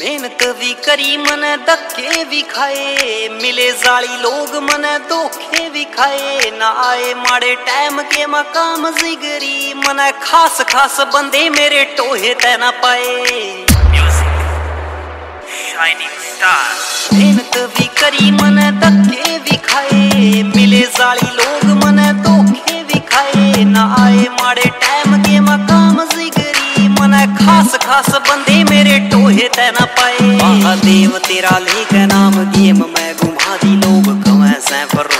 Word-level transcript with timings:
मेहनत 0.00 0.42
भी 0.58 0.72
करी 0.84 1.16
मन 1.16 1.42
धक्के 1.68 2.24
भी 2.24 2.40
खाए। 2.42 3.28
मिले 3.32 3.70
जाली 3.72 4.16
लोग 4.16 4.54
मन 4.62 4.86
धोखे 5.08 5.68
भी 5.70 5.84
खाए। 5.84 6.50
ना 6.50 6.68
आए 6.84 7.12
माड़े 7.14 7.54
टाइम 7.66 8.00
के 8.02 8.26
मकाम 8.26 8.90
जिगरी। 8.90 9.74
मन 9.74 10.00
खास 10.22 10.60
खास 10.60 11.00
बंदे 11.14 11.48
मेरे 11.50 11.84
टोहे 11.98 12.34
तय 12.34 12.56
ना 12.60 12.70
स्टार 16.22 17.14
मेहनत 17.14 17.56
भी 17.76 17.84
करी 18.00 18.29
महादेव 30.42 31.16
तेरा 31.26 31.58
लेख 31.60 31.92
नाम 32.12 32.36
गेम 32.52 32.78
मैं 32.92 33.10
घुमा 33.16 33.56
दी 33.62 33.74
लोग 33.76 34.06
कवै 34.22 34.52
सैफरों 34.68 35.19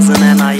2009 0.00 0.59